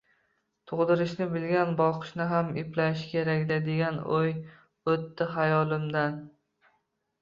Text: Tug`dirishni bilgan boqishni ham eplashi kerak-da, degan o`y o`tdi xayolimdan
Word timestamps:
Tug`dirishni 0.69 1.27
bilgan 1.33 1.75
boqishni 1.83 2.27
ham 2.33 2.51
eplashi 2.63 3.13
kerak-da, 3.13 3.63
degan 3.71 4.03
o`y 4.19 4.35
o`tdi 4.35 5.33
xayolimdan 5.39 6.23